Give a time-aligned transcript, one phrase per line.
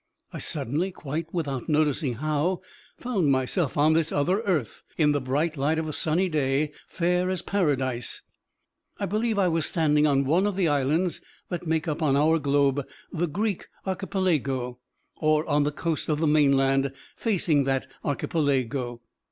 [0.33, 2.61] I suddenly, quite without noticing how,
[2.97, 7.29] found myself on this other earth, in the bright light of a sunny day, fair
[7.29, 8.23] as paradise.
[8.97, 12.39] I believe I was standing on one of the islands that make up on our
[12.39, 12.83] globe
[13.13, 14.79] the Greek archipelago,
[15.17, 19.01] or on the coast of the mainland facing that archipelago.